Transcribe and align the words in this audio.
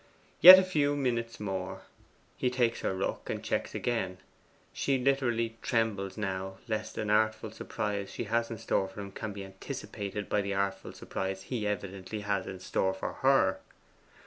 Yet 0.39 0.57
a 0.57 0.63
few 0.63 0.95
minutes 0.95 1.39
more: 1.39 1.81
he 2.35 2.49
takes 2.49 2.79
her 2.79 2.91
rook 2.95 3.29
and 3.29 3.43
checks 3.43 3.75
again. 3.75 4.17
She 4.73 4.97
literally 4.97 5.59
trembles 5.61 6.17
now 6.17 6.57
lest 6.67 6.97
an 6.97 7.11
artful 7.11 7.51
surprise 7.51 8.09
she 8.09 8.23
has 8.23 8.49
in 8.49 8.57
store 8.57 8.87
for 8.87 8.99
him 9.01 9.13
shall 9.15 9.29
be 9.29 9.45
anticipated 9.45 10.27
by 10.27 10.41
the 10.41 10.55
artful 10.55 10.93
surprise 10.93 11.43
he 11.43 11.67
evidently 11.67 12.21
has 12.21 12.47
in 12.47 12.59
store 12.59 12.95
for 12.95 13.13
her. 13.13 13.59